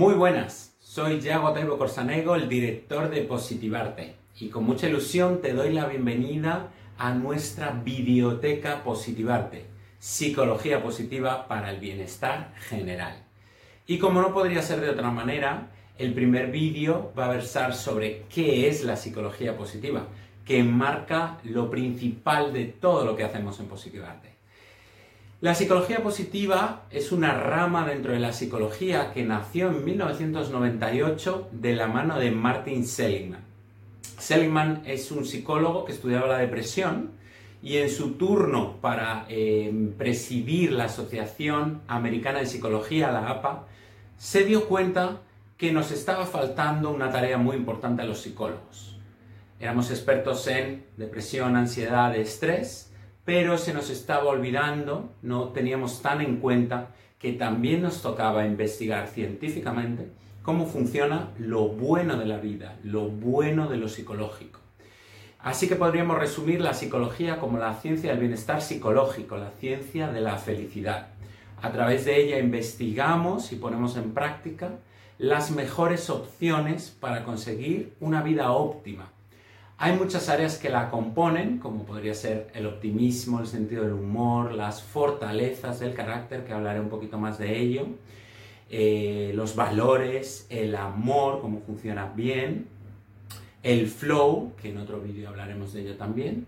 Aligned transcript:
Muy 0.00 0.14
buenas, 0.14 0.74
soy 0.80 1.20
Yago 1.20 1.52
Taibo 1.52 1.76
Corsanego, 1.76 2.34
el 2.34 2.48
director 2.48 3.10
de 3.10 3.20
Positivarte, 3.20 4.14
y 4.38 4.48
con 4.48 4.64
mucha 4.64 4.88
ilusión 4.88 5.42
te 5.42 5.52
doy 5.52 5.74
la 5.74 5.84
bienvenida 5.84 6.70
a 6.96 7.12
nuestra 7.12 7.72
biblioteca 7.72 8.82
Positivarte, 8.82 9.66
Psicología 9.98 10.82
Positiva 10.82 11.46
para 11.46 11.70
el 11.70 11.80
Bienestar 11.80 12.54
General. 12.60 13.22
Y 13.86 13.98
como 13.98 14.22
no 14.22 14.32
podría 14.32 14.62
ser 14.62 14.80
de 14.80 14.88
otra 14.88 15.10
manera, 15.10 15.68
el 15.98 16.14
primer 16.14 16.50
vídeo 16.50 17.12
va 17.18 17.26
a 17.26 17.34
versar 17.34 17.74
sobre 17.74 18.22
qué 18.34 18.68
es 18.68 18.82
la 18.84 18.96
psicología 18.96 19.54
positiva, 19.58 20.06
que 20.46 20.64
marca 20.64 21.36
lo 21.44 21.68
principal 21.68 22.54
de 22.54 22.64
todo 22.64 23.04
lo 23.04 23.14
que 23.16 23.24
hacemos 23.24 23.60
en 23.60 23.66
Positivarte. 23.66 24.39
La 25.40 25.54
psicología 25.54 26.02
positiva 26.02 26.82
es 26.90 27.12
una 27.12 27.32
rama 27.32 27.88
dentro 27.88 28.12
de 28.12 28.18
la 28.20 28.34
psicología 28.34 29.10
que 29.10 29.22
nació 29.22 29.70
en 29.70 29.86
1998 29.86 31.48
de 31.52 31.76
la 31.76 31.86
mano 31.86 32.18
de 32.18 32.30
Martin 32.30 32.86
Seligman. 32.86 33.40
Seligman 34.18 34.82
es 34.84 35.10
un 35.10 35.24
psicólogo 35.24 35.86
que 35.86 35.92
estudiaba 35.92 36.26
la 36.26 36.36
depresión 36.36 37.12
y 37.62 37.78
en 37.78 37.88
su 37.88 38.16
turno 38.18 38.76
para 38.82 39.24
eh, 39.30 39.72
presidir 39.96 40.72
la 40.72 40.84
Asociación 40.84 41.80
Americana 41.88 42.40
de 42.40 42.46
Psicología, 42.46 43.10
la 43.10 43.30
APA, 43.30 43.66
se 44.18 44.44
dio 44.44 44.68
cuenta 44.68 45.22
que 45.56 45.72
nos 45.72 45.90
estaba 45.90 46.26
faltando 46.26 46.90
una 46.90 47.10
tarea 47.10 47.38
muy 47.38 47.56
importante 47.56 48.02
a 48.02 48.04
los 48.04 48.20
psicólogos. 48.20 48.98
Éramos 49.58 49.90
expertos 49.90 50.46
en 50.48 50.84
depresión, 50.98 51.56
ansiedad, 51.56 52.14
estrés, 52.14 52.89
pero 53.30 53.58
se 53.58 53.72
nos 53.72 53.90
estaba 53.90 54.24
olvidando, 54.24 55.14
no 55.22 55.50
teníamos 55.50 56.02
tan 56.02 56.20
en 56.20 56.38
cuenta 56.38 56.88
que 57.16 57.32
también 57.32 57.80
nos 57.80 58.02
tocaba 58.02 58.44
investigar 58.44 59.06
científicamente 59.06 60.08
cómo 60.42 60.66
funciona 60.66 61.28
lo 61.38 61.68
bueno 61.68 62.18
de 62.18 62.26
la 62.26 62.38
vida, 62.38 62.76
lo 62.82 63.08
bueno 63.08 63.68
de 63.68 63.76
lo 63.76 63.88
psicológico. 63.88 64.58
Así 65.38 65.68
que 65.68 65.76
podríamos 65.76 66.18
resumir 66.18 66.60
la 66.60 66.74
psicología 66.74 67.38
como 67.38 67.58
la 67.58 67.74
ciencia 67.74 68.10
del 68.10 68.18
bienestar 68.18 68.62
psicológico, 68.62 69.36
la 69.36 69.52
ciencia 69.60 70.08
de 70.08 70.22
la 70.22 70.36
felicidad. 70.36 71.10
A 71.62 71.70
través 71.70 72.06
de 72.06 72.20
ella 72.20 72.40
investigamos 72.40 73.52
y 73.52 73.56
ponemos 73.56 73.96
en 73.96 74.12
práctica 74.12 74.70
las 75.18 75.52
mejores 75.52 76.10
opciones 76.10 76.90
para 76.98 77.22
conseguir 77.22 77.94
una 78.00 78.24
vida 78.24 78.50
óptima, 78.50 79.12
hay 79.82 79.96
muchas 79.96 80.28
áreas 80.28 80.58
que 80.58 80.68
la 80.68 80.90
componen, 80.90 81.56
como 81.56 81.86
podría 81.86 82.12
ser 82.12 82.48
el 82.52 82.66
optimismo, 82.66 83.40
el 83.40 83.46
sentido 83.46 83.82
del 83.82 83.94
humor, 83.94 84.52
las 84.52 84.82
fortalezas 84.82 85.80
del 85.80 85.94
carácter, 85.94 86.44
que 86.44 86.52
hablaré 86.52 86.80
un 86.80 86.90
poquito 86.90 87.16
más 87.16 87.38
de 87.38 87.58
ello, 87.58 87.86
eh, 88.68 89.32
los 89.34 89.56
valores, 89.56 90.46
el 90.50 90.76
amor, 90.76 91.40
cómo 91.40 91.62
funciona 91.62 92.12
bien, 92.14 92.68
el 93.62 93.86
flow, 93.86 94.52
que 94.60 94.68
en 94.68 94.76
otro 94.76 95.00
vídeo 95.00 95.30
hablaremos 95.30 95.72
de 95.72 95.80
ello 95.80 95.96
también, 95.96 96.46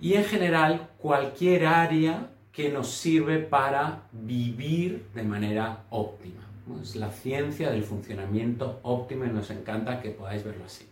y 0.00 0.14
en 0.14 0.24
general 0.24 0.88
cualquier 0.96 1.66
área 1.66 2.30
que 2.50 2.70
nos 2.70 2.88
sirve 2.92 3.40
para 3.40 4.04
vivir 4.10 5.04
de 5.14 5.22
manera 5.22 5.84
óptima. 5.90 6.48
Es 6.80 6.96
la 6.96 7.10
ciencia 7.10 7.70
del 7.70 7.82
funcionamiento 7.82 8.80
óptimo 8.84 9.26
y 9.26 9.28
nos 9.28 9.50
encanta 9.50 10.00
que 10.00 10.12
podáis 10.12 10.44
verlo 10.44 10.64
así. 10.64 10.86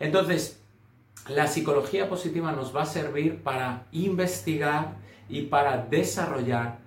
Entonces, 0.00 0.60
la 1.28 1.46
psicología 1.46 2.08
positiva 2.08 2.52
nos 2.52 2.74
va 2.74 2.82
a 2.82 2.86
servir 2.86 3.42
para 3.42 3.86
investigar 3.92 4.96
y 5.28 5.42
para 5.42 5.78
desarrollar 5.78 6.78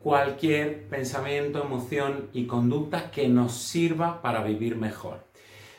cualquier 0.00 0.88
pensamiento, 0.88 1.62
emoción 1.62 2.28
y 2.32 2.46
conducta 2.46 3.10
que 3.10 3.28
nos 3.28 3.54
sirva 3.54 4.20
para 4.20 4.42
vivir 4.42 4.76
mejor. 4.76 5.24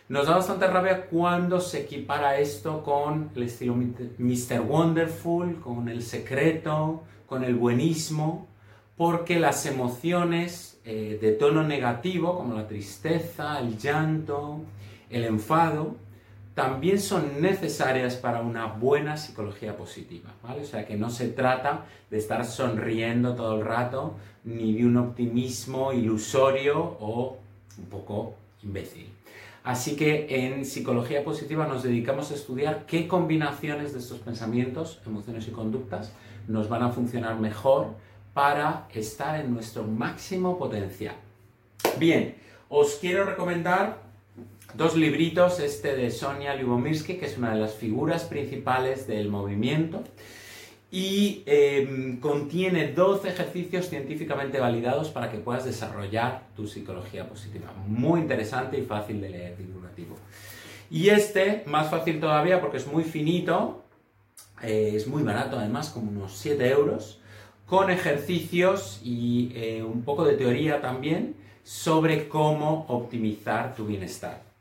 Nos 0.09 0.27
da 0.27 0.35
bastante 0.35 0.67
rabia 0.67 1.07
cuando 1.07 1.59
se 1.59 1.81
equipara 1.81 2.37
esto 2.37 2.83
con 2.83 3.31
el 3.35 3.43
estilo 3.43 3.75
Mr. 3.75 4.61
Wonderful, 4.61 5.59
con 5.59 5.89
el 5.89 6.03
secreto, 6.03 7.03
con 7.25 7.43
el 7.43 7.55
buenismo, 7.55 8.47
porque 8.95 9.39
las 9.39 9.65
emociones 9.65 10.79
eh, 10.85 11.17
de 11.19 11.31
tono 11.31 11.63
negativo, 11.63 12.37
como 12.37 12.53
la 12.53 12.67
tristeza, 12.67 13.59
el 13.59 13.77
llanto, 13.77 14.61
el 15.09 15.23
enfado, 15.25 15.95
también 16.53 16.99
son 16.99 17.41
necesarias 17.41 18.15
para 18.15 18.41
una 18.41 18.67
buena 18.67 19.17
psicología 19.17 19.75
positiva, 19.75 20.29
¿vale? 20.43 20.61
O 20.61 20.65
sea 20.65 20.85
que 20.85 20.95
no 20.95 21.09
se 21.09 21.29
trata 21.29 21.85
de 22.11 22.17
estar 22.17 22.45
sonriendo 22.45 23.33
todo 23.33 23.57
el 23.59 23.65
rato, 23.65 24.15
ni 24.43 24.73
de 24.73 24.85
un 24.85 24.97
optimismo 24.97 25.93
ilusorio 25.93 26.97
o 26.99 27.37
un 27.77 27.85
poco 27.85 28.35
imbécil. 28.61 29.09
Así 29.63 29.95
que 29.95 30.27
en 30.29 30.65
psicología 30.65 31.23
positiva 31.23 31.65
nos 31.65 31.83
dedicamos 31.83 32.31
a 32.31 32.35
estudiar 32.35 32.85
qué 32.85 33.07
combinaciones 33.07 33.93
de 33.93 33.99
estos 33.99 34.19
pensamientos, 34.19 35.01
emociones 35.05 35.47
y 35.47 35.51
conductas 35.51 36.11
nos 36.47 36.67
van 36.67 36.83
a 36.83 36.89
funcionar 36.89 37.39
mejor 37.39 37.87
para 38.33 38.87
estar 38.93 39.39
en 39.39 39.53
nuestro 39.53 39.83
máximo 39.83 40.57
potencial. 40.57 41.15
Bien, 41.97 42.35
os 42.67 42.95
quiero 42.95 43.23
recomendar 43.23 44.02
dos 44.75 44.95
libritos, 44.95 45.59
este 45.59 45.95
de 45.95 46.11
Sonia 46.11 46.55
Lyubomirsky, 46.55 47.15
que 47.15 47.25
es 47.25 47.37
una 47.37 47.53
de 47.53 47.59
las 47.59 47.75
figuras 47.75 48.23
principales 48.23 49.07
del 49.07 49.29
movimiento, 49.29 50.03
y 50.91 51.41
em, 51.47 52.19
contiene 52.19 52.91
12 52.91 53.29
ejercicios 53.29 53.89
científicamente 53.89 54.59
validados 54.59 55.09
para 55.09 55.31
que 55.31 55.39
puedas 55.39 55.65
desarrollar 55.65 56.43
tu 56.55 56.67
psicología 56.67 57.27
positiva. 57.27 57.73
Muy 57.87 58.19
interesante 58.19 58.77
y 58.77 58.83
fácil 58.83 59.19
de 59.19 59.29
leer, 59.29 59.57
divulgativo. 59.57 60.15
Y 60.91 61.09
este, 61.09 61.63
más 61.65 61.89
fácil 61.89 62.19
todavía 62.19 62.61
porque 62.61 62.77
es 62.77 62.85
muy 62.85 63.03
finito, 63.03 63.83
eh, 64.61 64.91
es 64.93 65.07
muy 65.07 65.23
barato 65.23 65.57
además, 65.57 65.89
como 65.89 66.11
unos 66.11 66.37
7 66.37 66.69
euros, 66.69 67.19
con 67.65 67.89
ejercicios 67.89 69.01
y 69.03 69.51
eh, 69.55 69.81
un 69.81 70.03
poco 70.03 70.25
de 70.25 70.35
teoría 70.35 70.79
también 70.79 71.35
sobre 71.63 72.27
cómo 72.27 72.85
optimizar 72.87 73.73
tu 73.75 73.87
bienestar. 73.87 74.52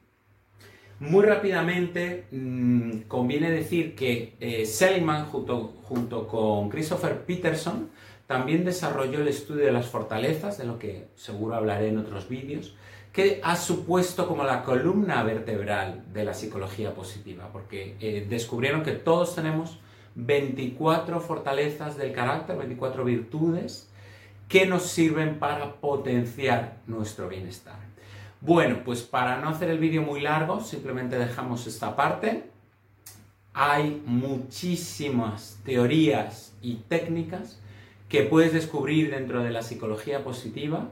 Muy 1.02 1.26
rápidamente, 1.26 2.26
mm, 2.30 3.08
conviene 3.08 3.50
decir 3.50 3.96
que 3.96 4.36
eh, 4.38 4.64
Seligman, 4.64 5.26
junto, 5.26 5.74
junto 5.82 6.28
con 6.28 6.68
Christopher 6.68 7.24
Peterson, 7.24 7.90
también 8.28 8.64
desarrolló 8.64 9.20
el 9.20 9.26
estudio 9.26 9.64
de 9.64 9.72
las 9.72 9.86
fortalezas, 9.86 10.58
de 10.58 10.64
lo 10.64 10.78
que 10.78 11.08
seguro 11.16 11.56
hablaré 11.56 11.88
en 11.88 11.98
otros 11.98 12.28
vídeos, 12.28 12.76
que 13.12 13.40
ha 13.42 13.56
supuesto 13.56 14.28
como 14.28 14.44
la 14.44 14.62
columna 14.62 15.24
vertebral 15.24 16.04
de 16.12 16.24
la 16.24 16.34
psicología 16.34 16.94
positiva, 16.94 17.48
porque 17.52 17.96
eh, 17.98 18.24
descubrieron 18.30 18.84
que 18.84 18.92
todos 18.92 19.34
tenemos 19.34 19.80
24 20.14 21.20
fortalezas 21.20 21.96
del 21.96 22.12
carácter, 22.12 22.56
24 22.56 23.04
virtudes, 23.04 23.90
que 24.46 24.66
nos 24.66 24.84
sirven 24.84 25.40
para 25.40 25.80
potenciar 25.80 26.76
nuestro 26.86 27.28
bienestar. 27.28 27.91
Bueno, 28.44 28.80
pues 28.84 29.02
para 29.02 29.40
no 29.40 29.50
hacer 29.50 29.70
el 29.70 29.78
vídeo 29.78 30.02
muy 30.02 30.20
largo, 30.20 30.58
simplemente 30.58 31.16
dejamos 31.16 31.68
esta 31.68 31.94
parte. 31.94 32.50
Hay 33.54 34.02
muchísimas 34.04 35.60
teorías 35.64 36.52
y 36.60 36.74
técnicas 36.88 37.60
que 38.08 38.24
puedes 38.24 38.52
descubrir 38.52 39.12
dentro 39.12 39.44
de 39.44 39.52
la 39.52 39.62
psicología 39.62 40.24
positiva 40.24 40.88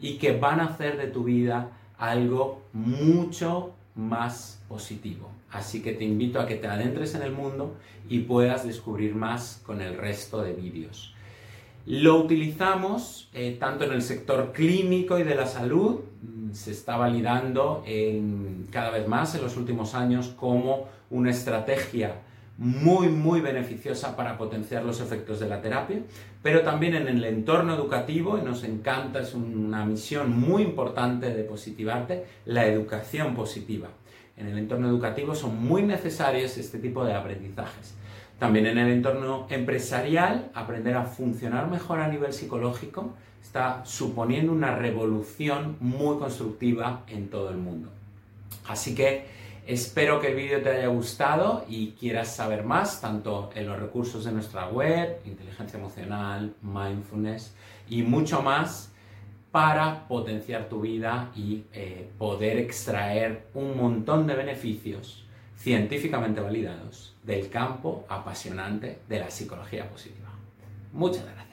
y 0.00 0.16
que 0.16 0.38
van 0.38 0.60
a 0.60 0.64
hacer 0.64 0.96
de 0.96 1.08
tu 1.08 1.24
vida 1.24 1.72
algo 1.98 2.62
mucho 2.72 3.74
más 3.94 4.62
positivo. 4.66 5.28
Así 5.52 5.82
que 5.82 5.92
te 5.92 6.04
invito 6.04 6.40
a 6.40 6.46
que 6.46 6.56
te 6.56 6.68
adentres 6.68 7.14
en 7.14 7.20
el 7.20 7.32
mundo 7.32 7.76
y 8.08 8.20
puedas 8.20 8.66
descubrir 8.66 9.14
más 9.14 9.60
con 9.66 9.82
el 9.82 9.98
resto 9.98 10.42
de 10.42 10.54
vídeos. 10.54 11.13
Lo 11.86 12.16
utilizamos 12.16 13.28
eh, 13.34 13.56
tanto 13.60 13.84
en 13.84 13.92
el 13.92 14.02
sector 14.02 14.52
clínico 14.52 15.18
y 15.18 15.22
de 15.22 15.34
la 15.34 15.46
salud, 15.46 16.00
mm, 16.22 16.52
se 16.52 16.70
está 16.70 16.96
validando 16.96 17.84
cada 18.70 18.90
vez 18.90 19.06
más 19.06 19.34
en 19.34 19.42
los 19.42 19.56
últimos 19.56 19.94
años 19.94 20.28
como 20.28 20.88
una 21.10 21.30
estrategia 21.30 22.16
muy, 22.56 23.08
muy 23.08 23.40
beneficiosa 23.40 24.14
para 24.16 24.38
potenciar 24.38 24.84
los 24.84 25.00
efectos 25.00 25.40
de 25.40 25.48
la 25.48 25.60
terapia, 25.60 25.98
pero 26.42 26.62
también 26.62 26.94
en 26.94 27.08
el 27.08 27.24
entorno 27.24 27.74
educativo, 27.74 28.38
y 28.38 28.42
nos 28.42 28.62
encanta, 28.64 29.20
es 29.20 29.34
una 29.34 29.84
misión 29.84 30.38
muy 30.38 30.62
importante 30.62 31.34
de 31.34 31.42
Positivarte, 31.42 32.24
la 32.46 32.66
educación 32.66 33.34
positiva. 33.34 33.88
En 34.36 34.48
el 34.48 34.58
entorno 34.58 34.88
educativo 34.88 35.34
son 35.34 35.62
muy 35.64 35.82
necesarios 35.82 36.56
este 36.56 36.78
tipo 36.78 37.04
de 37.04 37.14
aprendizajes. 37.14 37.94
También 38.38 38.66
en 38.66 38.78
el 38.78 38.90
entorno 38.90 39.46
empresarial, 39.48 40.50
aprender 40.54 40.96
a 40.96 41.04
funcionar 41.04 41.70
mejor 41.70 42.00
a 42.00 42.08
nivel 42.08 42.32
psicológico 42.32 43.14
está 43.42 43.84
suponiendo 43.84 44.52
una 44.52 44.74
revolución 44.74 45.76
muy 45.80 46.18
constructiva 46.18 47.02
en 47.06 47.28
todo 47.28 47.50
el 47.50 47.56
mundo. 47.56 47.90
Así 48.66 48.94
que 48.94 49.26
espero 49.66 50.20
que 50.20 50.28
el 50.28 50.36
vídeo 50.36 50.62
te 50.62 50.70
haya 50.70 50.88
gustado 50.88 51.64
y 51.68 51.92
quieras 51.92 52.34
saber 52.34 52.64
más, 52.64 53.00
tanto 53.00 53.50
en 53.54 53.66
los 53.66 53.78
recursos 53.78 54.24
de 54.24 54.32
nuestra 54.32 54.68
web, 54.68 55.20
inteligencia 55.24 55.78
emocional, 55.78 56.54
mindfulness 56.62 57.54
y 57.88 58.02
mucho 58.02 58.42
más 58.42 58.90
para 59.52 60.08
potenciar 60.08 60.68
tu 60.68 60.80
vida 60.80 61.30
y 61.36 61.62
eh, 61.72 62.08
poder 62.18 62.58
extraer 62.58 63.46
un 63.54 63.76
montón 63.76 64.26
de 64.26 64.34
beneficios 64.34 65.24
científicamente 65.56 66.40
validados 66.40 67.14
del 67.22 67.48
campo 67.48 68.04
apasionante 68.08 68.98
de 69.08 69.20
la 69.20 69.30
psicología 69.30 69.88
positiva. 69.88 70.28
Muchas 70.92 71.24
gracias. 71.24 71.43